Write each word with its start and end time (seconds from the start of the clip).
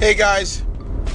Hey 0.00 0.14
guys, 0.14 0.62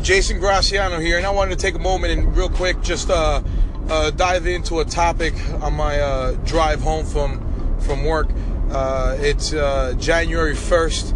Jason 0.00 0.40
Graciano 0.40 1.02
here, 1.02 1.18
and 1.18 1.26
I 1.26 1.30
wanted 1.30 1.50
to 1.50 1.56
take 1.62 1.74
a 1.74 1.78
moment 1.78 2.18
and 2.18 2.34
real 2.34 2.48
quick 2.48 2.80
just 2.80 3.10
uh, 3.10 3.42
uh, 3.90 4.10
dive 4.12 4.46
into 4.46 4.80
a 4.80 4.86
topic 4.86 5.34
on 5.60 5.74
my 5.74 6.00
uh, 6.00 6.32
drive 6.46 6.80
home 6.80 7.04
from 7.04 7.78
from 7.80 8.06
work. 8.06 8.30
Uh, 8.70 9.18
it's 9.20 9.52
uh, 9.52 9.92
January 9.98 10.54
first, 10.54 11.14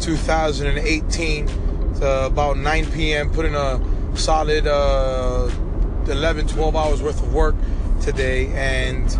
2018. 0.00 1.48
It's 1.48 2.02
uh, 2.02 2.28
about 2.30 2.58
9 2.58 2.92
p.m. 2.92 3.30
Put 3.30 3.46
in 3.46 3.54
a 3.54 3.80
solid 4.14 4.66
11, 4.66 6.46
12 6.46 6.76
hours 6.76 7.02
worth 7.02 7.22
of 7.22 7.32
work 7.32 7.54
today, 8.02 8.48
and 8.48 9.10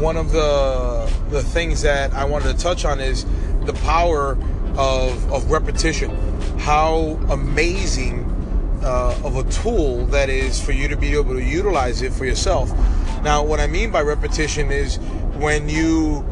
one 0.00 0.16
of 0.16 0.30
the 0.30 1.12
the 1.30 1.42
things 1.42 1.82
that 1.82 2.12
I 2.12 2.26
wanted 2.26 2.56
to 2.56 2.62
touch 2.62 2.84
on 2.84 3.00
is 3.00 3.26
the 3.64 3.74
power 3.82 4.38
of, 4.76 5.32
of 5.32 5.50
repetition. 5.50 6.33
How 6.58 7.18
amazing 7.30 8.30
uh, 8.82 9.18
of 9.24 9.36
a 9.36 9.50
tool 9.50 10.06
that 10.06 10.28
is 10.28 10.62
for 10.62 10.72
you 10.72 10.88
to 10.88 10.96
be 10.96 11.12
able 11.14 11.34
to 11.34 11.42
utilize 11.42 12.02
it 12.02 12.12
for 12.12 12.24
yourself. 12.24 12.70
Now, 13.22 13.42
what 13.42 13.60
I 13.60 13.66
mean 13.66 13.90
by 13.90 14.02
repetition 14.02 14.70
is 14.70 14.96
when 15.36 15.68
you 15.68 16.22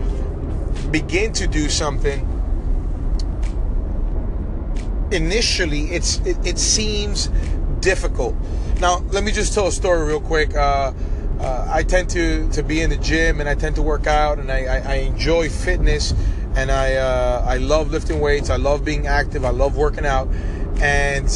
begin 0.90 1.32
to 1.32 1.46
do 1.46 1.68
something, 1.68 2.28
initially 5.10 5.84
it's 5.86 6.18
it, 6.27 6.36
it 6.46 6.58
seems 6.58 7.28
difficult. 7.80 8.34
Now, 8.80 8.98
let 9.10 9.24
me 9.24 9.32
just 9.32 9.54
tell 9.54 9.66
a 9.68 9.72
story 9.72 10.06
real 10.06 10.20
quick. 10.20 10.54
Uh, 10.54 10.92
uh, 11.41 11.66
I 11.68 11.82
tend 11.82 12.08
to, 12.10 12.48
to 12.50 12.62
be 12.62 12.82
in 12.82 12.91
the 12.91 12.96
gym 12.96 13.41
and 13.41 13.48
I 13.48 13.54
tend 13.54 13.74
to 13.77 13.82
work 13.82 14.06
out 14.06 14.38
and 14.38 14.50
I, 14.50 14.64
I, 14.64 14.78
I 14.78 14.94
enjoy 14.96 15.48
fitness 15.48 16.14
and 16.56 16.70
I 16.70 16.95
uh, 16.95 17.45
I 17.47 17.59
love 17.59 17.91
lifting 17.91 18.20
weights. 18.20 18.51
I 18.51 18.56
love 18.56 18.84
being 18.84 19.06
active. 19.06 19.45
I 19.45 19.51
love 19.51 19.77
working 19.77 20.06
out. 20.06 20.29
And 20.80 21.27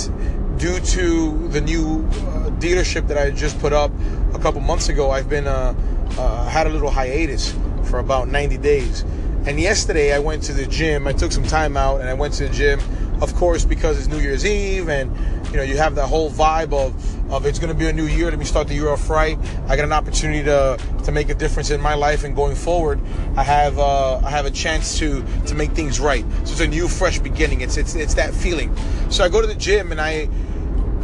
due 0.58 0.80
to 0.80 1.48
the 1.48 1.60
new 1.60 2.04
uh, 2.04 2.50
dealership 2.58 3.08
that 3.08 3.18
I 3.18 3.30
just 3.30 3.58
put 3.60 3.72
up 3.72 3.90
a 4.34 4.38
couple 4.38 4.60
months 4.60 4.88
ago, 4.88 5.10
I've 5.10 5.28
been 5.28 5.46
uh, 5.46 5.74
uh 6.18 6.48
had 6.48 6.66
a 6.66 6.70
little 6.70 6.90
hiatus 6.90 7.54
for 7.84 7.98
about 7.98 8.28
90 8.28 8.58
days. 8.58 9.02
And 9.46 9.60
yesterday 9.60 10.12
I 10.12 10.18
went 10.18 10.42
to 10.44 10.52
the 10.52 10.66
gym. 10.66 11.06
I 11.06 11.12
took 11.12 11.30
some 11.30 11.44
time 11.44 11.76
out 11.76 12.00
and 12.00 12.08
I 12.08 12.14
went 12.14 12.34
to 12.34 12.48
the 12.48 12.54
gym 12.54 12.80
of 13.20 13.34
course, 13.34 13.64
because 13.64 13.98
it's 13.98 14.08
New 14.08 14.18
Year's 14.18 14.44
Eve 14.44 14.88
and 14.88 15.10
you 15.50 15.56
know 15.56 15.62
you 15.62 15.76
have 15.76 15.94
that 15.94 16.06
whole 16.06 16.30
vibe 16.30 16.72
of 16.72 16.94
of 17.32 17.44
it's 17.44 17.58
going 17.58 17.72
to 17.72 17.78
be 17.78 17.88
a 17.88 17.92
new 17.92 18.06
year. 18.06 18.30
Let 18.30 18.38
me 18.38 18.44
start 18.44 18.68
the 18.68 18.74
year 18.74 18.88
off 18.88 19.08
right. 19.10 19.38
I 19.68 19.76
got 19.76 19.84
an 19.84 19.92
opportunity 19.92 20.44
to 20.44 20.78
to 21.04 21.12
make 21.12 21.28
a 21.28 21.34
difference 21.34 21.70
in 21.70 21.80
my 21.80 21.94
life 21.94 22.24
and 22.24 22.34
going 22.34 22.56
forward. 22.56 23.00
I 23.36 23.42
have 23.42 23.78
uh, 23.78 24.18
I 24.18 24.30
have 24.30 24.46
a 24.46 24.50
chance 24.50 24.98
to 24.98 25.24
to 25.46 25.54
make 25.54 25.72
things 25.72 26.00
right. 26.00 26.24
So 26.44 26.52
it's 26.52 26.60
a 26.60 26.66
new, 26.66 26.88
fresh 26.88 27.18
beginning. 27.18 27.60
It's 27.60 27.76
it's 27.76 27.94
it's 27.94 28.14
that 28.14 28.34
feeling. 28.34 28.76
So 29.10 29.24
I 29.24 29.28
go 29.28 29.40
to 29.40 29.46
the 29.46 29.54
gym 29.54 29.92
and 29.92 30.00
I. 30.00 30.28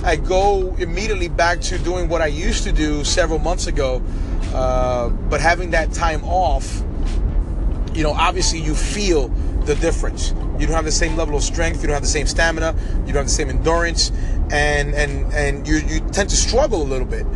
I 0.05 0.17
go 0.17 0.75
immediately 0.79 1.29
back 1.29 1.61
to 1.61 1.79
doing 1.79 2.09
what 2.09 2.21
I 2.21 2.27
used 2.27 2.65
to 2.65 2.73
do 2.73 3.05
several 3.05 3.39
months 3.39 3.69
ago, 3.69 4.03
uh, 4.53 5.11
but 5.11 5.41
having 5.41 5.71
that 5.71 5.93
time 5.93 6.25
off, 6.25 6.83
you 7.95 8.03
know, 8.03 8.11
obviously 8.11 8.59
you 8.59 8.75
feel 8.75 9.29
the 9.65 9.77
difference. 9.77 10.33
You 10.63 10.69
don't 10.69 10.77
have 10.77 10.85
the 10.85 10.93
same 10.93 11.17
level 11.17 11.35
of 11.35 11.43
strength. 11.43 11.83
You 11.83 11.89
don't 11.89 11.95
have 11.95 12.05
the 12.05 12.09
same 12.09 12.29
stamina. 12.29 12.77
You 13.05 13.13
don't 13.13 13.17
have 13.17 13.25
the 13.25 13.31
same 13.31 13.51
endurance, 13.51 14.13
and 14.53 14.95
and 14.95 15.33
and 15.35 15.67
you 15.67 15.79
you 15.79 15.99
tend 16.13 16.31
to 16.31 16.37
struggle 16.37 16.81
a 16.81 16.85
little 16.85 17.05
bit. 17.05 17.27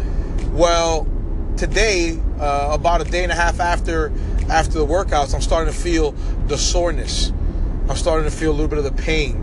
Well, 0.52 1.08
today, 1.56 2.20
uh, 2.38 2.68
about 2.70 3.00
a 3.00 3.04
day 3.04 3.24
and 3.24 3.32
a 3.32 3.34
half 3.34 3.58
after 3.58 4.12
after 4.48 4.74
the 4.74 4.86
workouts, 4.86 5.34
I'm 5.34 5.40
starting 5.40 5.74
to 5.74 5.76
feel 5.76 6.12
the 6.46 6.56
soreness. 6.56 7.32
I'm 7.88 7.96
starting 7.96 8.30
to 8.30 8.36
feel 8.36 8.52
a 8.52 8.54
little 8.54 8.68
bit 8.68 8.78
of 8.78 8.84
the 8.84 9.02
pain. 9.02 9.34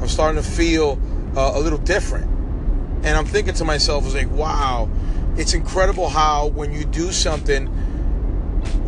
I'm 0.00 0.08
starting 0.08 0.42
to 0.42 0.48
feel 0.48 0.98
uh, 1.36 1.52
a 1.56 1.60
little 1.60 1.80
different, 1.80 2.30
and 3.04 3.08
I'm 3.08 3.26
thinking 3.26 3.52
to 3.56 3.64
myself, 3.66 4.04
I 4.04 4.06
was 4.06 4.14
like, 4.14 4.30
wow, 4.30 4.88
it's 5.36 5.52
incredible 5.52 6.08
how 6.08 6.46
when 6.46 6.72
you 6.72 6.86
do 6.86 7.12
something 7.12 7.68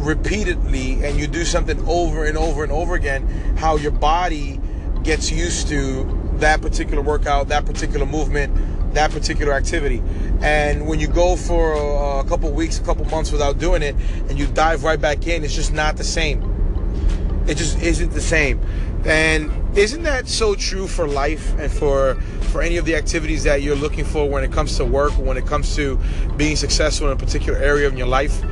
repeatedly 0.03 1.05
and 1.05 1.19
you 1.19 1.27
do 1.27 1.45
something 1.45 1.79
over 1.89 2.25
and 2.25 2.37
over 2.37 2.63
and 2.63 2.73
over 2.73 2.95
again, 2.95 3.27
how 3.57 3.77
your 3.77 3.93
body 3.93 4.61
gets 5.03 5.31
used 5.31 5.69
to 5.69 6.19
that 6.35 6.61
particular 6.61 7.03
workout, 7.03 7.49
that 7.49 7.65
particular 7.65 8.05
movement, 8.05 8.95
that 8.95 9.11
particular 9.11 9.53
activity. 9.53 10.03
And 10.41 10.87
when 10.87 11.01
you 11.01 11.07
go 11.07 11.37
for 11.37 11.75
a, 12.21 12.25
couple 12.25 12.51
weeks, 12.51 12.79
a 12.79 12.83
couple 12.83 13.05
months 13.07 13.31
without 13.31 13.59
doing 13.59 13.83
it, 13.83 13.95
and 14.29 14.39
you 14.39 14.47
dive 14.47 14.85
right 14.85 15.01
back 15.01 15.27
in, 15.27 15.45
it's 15.45 15.55
just 15.55 15.73
not 15.73 15.97
the 15.97 16.05
same. 16.05 17.45
It 17.47 17.57
just 17.57 17.81
isn't 17.81 18.13
the 18.13 18.21
same. 18.21 18.61
And 19.05 19.77
isn't 19.77 20.03
that 20.05 20.29
so 20.29 20.55
true 20.55 20.87
for 20.87 21.09
life 21.09 21.59
and 21.59 21.71
for 21.73 22.15
for 22.53 22.61
any 22.61 22.77
of 22.77 22.85
the 22.85 22.95
activities 22.95 23.45
that 23.45 23.63
you're 23.63 23.77
looking 23.77 24.05
for 24.05 24.29
when 24.29 24.45
it 24.45 24.53
comes 24.53 24.77
to 24.77 24.85
work, 24.85 25.13
when 25.13 25.39
it 25.39 25.47
comes 25.47 25.75
to 25.75 25.99
being 26.37 26.55
successful 26.55 27.07
in 27.07 27.15
a 27.15 27.17
particular 27.17 27.59
area 27.59 27.87
of 27.87 27.97
your 27.97 28.07
life, 28.07 28.43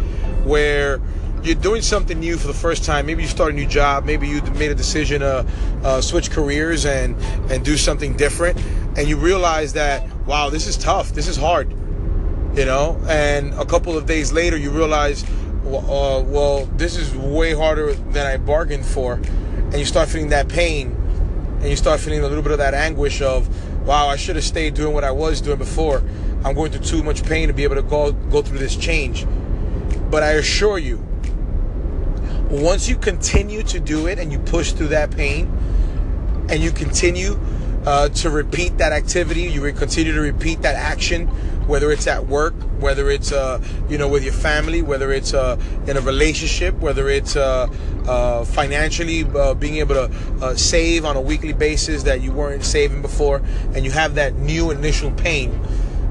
where 0.42 1.00
you're 1.42 1.54
doing 1.54 1.82
something 1.82 2.20
new 2.20 2.36
for 2.36 2.46
the 2.46 2.54
first 2.54 2.84
time. 2.84 3.06
Maybe 3.06 3.22
you 3.22 3.28
start 3.28 3.52
a 3.52 3.54
new 3.54 3.66
job. 3.66 4.04
Maybe 4.04 4.28
you 4.28 4.42
made 4.42 4.70
a 4.70 4.74
decision 4.74 5.20
to 5.20 5.46
uh, 5.84 6.00
switch 6.00 6.30
careers 6.30 6.84
and 6.84 7.16
and 7.50 7.64
do 7.64 7.76
something 7.76 8.16
different. 8.16 8.58
And 8.96 9.08
you 9.08 9.16
realize 9.16 9.72
that 9.74 10.06
wow, 10.26 10.50
this 10.50 10.66
is 10.66 10.76
tough. 10.76 11.12
This 11.12 11.28
is 11.28 11.36
hard. 11.36 11.70
You 12.56 12.64
know. 12.64 13.00
And 13.08 13.54
a 13.54 13.64
couple 13.64 13.96
of 13.96 14.06
days 14.06 14.32
later, 14.32 14.56
you 14.56 14.70
realize, 14.70 15.24
uh, 15.24 16.22
well, 16.26 16.66
this 16.76 16.96
is 16.96 17.14
way 17.16 17.54
harder 17.54 17.94
than 17.94 18.26
I 18.26 18.36
bargained 18.36 18.84
for. 18.84 19.14
And 19.14 19.74
you 19.74 19.84
start 19.84 20.08
feeling 20.08 20.30
that 20.30 20.48
pain, 20.48 20.88
and 21.60 21.68
you 21.68 21.76
start 21.76 22.00
feeling 22.00 22.20
a 22.20 22.26
little 22.26 22.42
bit 22.42 22.52
of 22.52 22.58
that 22.58 22.74
anguish 22.74 23.22
of, 23.22 23.48
wow, 23.86 24.08
I 24.08 24.16
should 24.16 24.34
have 24.34 24.44
stayed 24.44 24.74
doing 24.74 24.92
what 24.92 25.04
I 25.04 25.12
was 25.12 25.40
doing 25.40 25.58
before. 25.58 26.02
I'm 26.44 26.54
going 26.54 26.72
through 26.72 26.82
too 26.82 27.02
much 27.02 27.24
pain 27.24 27.48
to 27.48 27.54
be 27.54 27.64
able 27.64 27.76
to 27.76 27.82
go 27.82 28.12
go 28.12 28.42
through 28.42 28.58
this 28.58 28.76
change. 28.76 29.26
But 30.10 30.24
I 30.24 30.32
assure 30.32 30.78
you, 30.78 31.06
once 32.50 32.88
you 32.88 32.96
continue 32.96 33.62
to 33.62 33.78
do 33.78 34.06
it 34.06 34.18
and 34.18 34.32
you 34.32 34.38
push 34.40 34.72
through 34.72 34.88
that 34.88 35.10
pain 35.12 35.46
and 36.48 36.60
you 36.62 36.72
continue 36.72 37.38
uh, 37.86 38.08
to 38.10 38.28
repeat 38.28 38.76
that 38.78 38.92
activity, 38.92 39.42
you 39.42 39.72
continue 39.72 40.12
to 40.12 40.20
repeat 40.20 40.60
that 40.62 40.74
action, 40.74 41.26
whether 41.66 41.90
it's 41.92 42.06
at 42.06 42.26
work, 42.26 42.52
whether 42.78 43.10
it's 43.10 43.32
uh, 43.32 43.62
you 43.88 43.96
know 43.96 44.08
with 44.08 44.24
your 44.24 44.32
family, 44.32 44.82
whether 44.82 45.12
it's 45.12 45.32
uh, 45.32 45.58
in 45.86 45.96
a 45.96 46.00
relationship, 46.00 46.74
whether 46.74 47.08
it's 47.08 47.36
uh, 47.36 47.68
uh, 48.06 48.44
financially 48.44 49.24
uh, 49.34 49.54
being 49.54 49.76
able 49.76 49.94
to 49.94 50.58
save 50.58 51.04
on 51.04 51.16
a 51.16 51.20
weekly 51.20 51.52
basis 51.52 52.02
that 52.02 52.20
you 52.20 52.32
weren't 52.32 52.64
saving 52.64 53.00
before, 53.00 53.40
and 53.74 53.84
you 53.84 53.90
have 53.90 54.16
that 54.16 54.34
new 54.34 54.70
initial 54.70 55.10
pain 55.12 55.58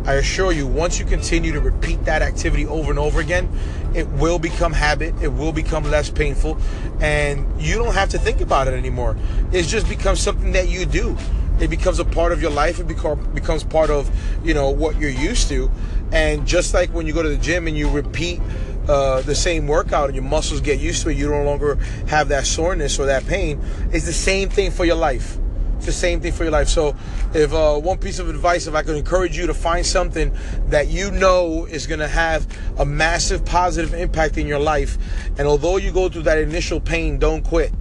I 0.06 0.16
assure 0.16 0.52
you, 0.52 0.66
once 0.66 1.00
you 1.00 1.06
continue 1.06 1.52
to 1.52 1.60
repeat 1.60 2.06
that 2.06 2.22
activity 2.22 2.66
over 2.66 2.90
and 2.90 3.00
over 3.00 3.20
again, 3.20 3.50
it 3.94 4.08
will 4.08 4.40
become 4.40 4.74
habit. 4.74 5.14
It 5.22 5.30
will 5.30 5.52
become 5.52 5.84
less 5.84 6.10
painful, 6.10 6.58
and 7.00 7.62
you 7.62 7.76
don't 7.76 7.94
have 7.94 8.10
to 8.10 8.20
think 8.20 8.42
about 8.42 8.68
it 8.68 8.74
anymore. 8.74 9.18
It 9.52 9.64
just 9.64 9.90
becomes 9.90 10.20
something 10.20 10.52
that 10.54 10.70
you 10.70 10.86
do. 10.86 11.18
It 11.60 11.70
becomes 11.70 12.00
a 12.00 12.06
part 12.06 12.32
of 12.32 12.42
your 12.42 12.52
life. 12.52 12.80
It 12.80 12.88
becomes 12.88 13.64
part 13.64 13.90
of 13.90 14.10
you 14.46 14.54
know 14.54 14.70
what 14.70 14.98
you're 14.98 15.10
used 15.10 15.50
to, 15.50 15.72
and 16.12 16.48
just 16.48 16.74
like 16.74 16.94
when 16.94 17.08
you 17.08 17.14
go 17.14 17.24
to 17.24 17.30
the 17.30 17.38
gym 17.38 17.68
and 17.68 17.78
you 17.78 17.90
repeat 17.90 18.40
uh, 18.88 19.22
the 19.24 19.36
same 19.36 19.68
workout 19.68 20.06
and 20.06 20.16
your 20.16 20.24
muscles 20.24 20.62
get 20.62 20.80
used 20.80 21.04
to 21.04 21.10
it, 21.10 21.18
you 21.18 21.30
no 21.30 21.44
longer 21.44 21.76
have 22.08 22.30
that 22.30 22.46
soreness 22.46 23.00
or 23.00 23.08
that 23.08 23.26
pain. 23.28 23.60
It's 23.92 24.06
the 24.06 24.14
same 24.14 24.50
thing 24.50 24.72
for 24.72 24.86
your 24.86 24.96
life. 24.96 25.39
It's 25.80 25.86
the 25.86 25.94
same 25.94 26.20
thing 26.20 26.34
for 26.34 26.44
your 26.44 26.52
life. 26.52 26.68
So, 26.68 26.94
if 27.34 27.54
uh, 27.54 27.80
one 27.80 27.98
piece 28.00 28.20
of 28.20 28.28
advice, 28.28 28.68
if 28.68 28.76
I 28.76 28.84
could 28.84 28.98
encourage 28.98 29.38
you 29.38 29.48
to 29.48 29.54
find 29.54 29.86
something 29.86 30.36
that 30.68 30.90
you 30.90 31.10
know 31.10 31.66
is 31.68 31.88
going 31.88 32.02
to 32.02 32.08
have 32.10 32.46
a 32.80 32.86
massive 32.86 33.46
positive 33.46 33.94
impact 33.94 34.38
in 34.38 34.46
your 34.46 34.60
life, 34.60 34.98
and 35.38 35.48
although 35.48 35.78
you 35.78 35.94
go 35.94 36.10
through 36.10 36.24
that 36.24 36.38
initial 36.38 36.82
pain, 36.82 37.18
don't 37.18 37.44
quit. 37.44 37.72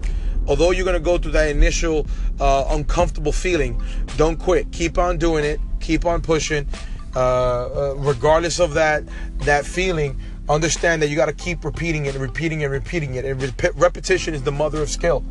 Although 0.47 0.70
you're 0.70 0.84
going 0.84 0.94
to 0.94 1.00
go 1.00 1.19
through 1.19 1.32
that 1.32 1.48
initial 1.48 2.06
uh, 2.38 2.66
uncomfortable 2.70 3.33
feeling, 3.33 3.83
don't 4.16 4.36
quit. 4.36 4.71
Keep 4.71 4.97
on 4.97 5.18
doing 5.18 5.44
it. 5.44 5.59
Keep 5.80 6.06
on 6.06 6.21
pushing. 6.21 6.68
Uh, 7.16 7.21
uh 7.21 7.94
regardless 7.97 8.60
of 8.60 8.74
that 8.74 9.03
that 9.41 9.66
feeling, 9.66 10.21
understand 10.48 11.03
that 11.03 11.09
you 11.09 11.16
got 11.16 11.27
to 11.27 11.33
keep 11.33 11.65
repeating 11.65 12.06
it 12.06 12.15
and 12.15 12.22
repeating 12.22 12.62
and 12.62 12.72
repeating 12.72 13.16
it. 13.16 13.24
And 13.24 13.42
repetition 13.74 14.34
is 14.34 14.44
the 14.44 14.53
mother 14.53 14.80
of 14.80 14.89
skill. 14.89 15.24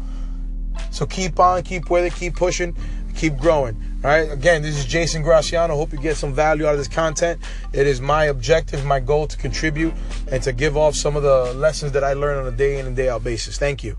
So 0.91 1.06
keep 1.06 1.39
on, 1.39 1.63
keep 1.63 1.89
with 1.89 2.06
it, 2.06 2.13
keep 2.13 2.35
pushing, 2.35 2.75
keep 3.15 3.38
growing. 3.38 3.75
All 4.03 4.12
right. 4.12 4.31
Again, 4.31 4.62
this 4.62 4.77
is 4.77 4.85
Jason 4.85 5.24
Graciano. 5.24 5.69
Hope 5.69 5.91
you 5.91 6.00
get 6.00 6.18
some 6.18 6.33
value 6.33 6.65
out 6.65 6.74
of 6.74 6.77
this 6.77 6.88
content. 6.88 7.41
It 7.74 7.88
is 7.88 8.00
my 8.00 8.25
objective, 8.25 8.85
my 8.85 9.00
goal 9.00 9.27
to 9.27 9.38
contribute 9.38 9.94
and 10.31 10.41
to 10.44 10.53
give 10.53 10.77
off 10.77 10.95
some 10.95 11.15
of 11.15 11.24
the 11.24 11.53
lessons 11.53 11.91
that 11.94 12.03
I 12.03 12.13
learn 12.13 12.38
on 12.38 12.47
a 12.47 12.56
day 12.56 12.79
in 12.79 12.85
and 12.85 12.95
day 12.95 13.09
out 13.09 13.24
basis. 13.24 13.57
Thank 13.57 13.83
you. 13.83 13.97